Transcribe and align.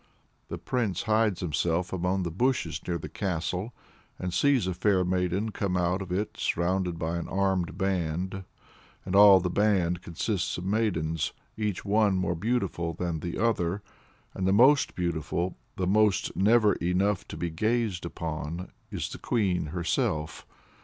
The 0.47 0.57
Prince 0.57 1.03
hides 1.03 1.41
himself 1.41 1.93
among 1.93 2.23
the 2.23 2.31
bushes 2.31 2.81
near 2.87 2.97
the 2.97 3.07
castle, 3.07 3.71
and 4.17 4.33
sees 4.33 4.65
a 4.65 4.73
fair 4.73 5.05
maiden 5.05 5.51
come 5.51 5.77
out 5.77 6.01
of 6.01 6.11
it 6.11 6.37
surrounded 6.37 6.97
by 6.97 7.17
an 7.17 7.29
armed 7.29 7.77
band, 7.77 8.43
"and 9.05 9.15
all 9.15 9.39
the 9.39 9.51
band 9.51 10.01
consists 10.01 10.57
of 10.57 10.65
maidens, 10.65 11.33
each 11.55 11.85
one 11.85 12.17
more 12.17 12.33
beautiful 12.33 12.95
than 12.95 13.19
the 13.19 13.37
other. 13.37 13.83
And 14.33 14.47
the 14.47 14.53
most 14.53 14.95
beautiful, 14.95 15.55
the 15.75 15.85
most 15.85 16.35
never 16.35 16.73
enough 16.81 17.27
to 17.27 17.37
be 17.37 17.51
gazed 17.51 18.03
upon, 18.03 18.71
is 18.89 19.07
the 19.07 19.19
Queen 19.19 19.67
herself." 19.67 20.47